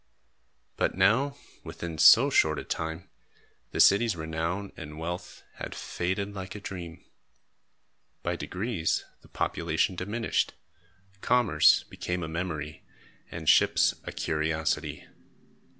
But 0.77 0.95
now, 0.97 1.37
within 1.63 1.99
so 1.99 2.31
short 2.31 2.57
a 2.57 2.63
time, 2.63 3.11
the 3.69 3.79
city's 3.79 4.15
renown 4.15 4.71
and 4.75 4.97
wealth 4.97 5.43
had 5.57 5.75
faded 5.75 6.33
like 6.33 6.55
a 6.55 6.59
dream. 6.59 7.05
By 8.23 8.35
degrees, 8.35 9.05
the 9.21 9.27
population 9.29 9.95
diminished, 9.95 10.55
commerce 11.21 11.83
became 11.83 12.23
a 12.23 12.27
memory, 12.27 12.83
and 13.29 13.47
ships 13.47 13.93
a 14.03 14.11
curiosity. 14.11 15.05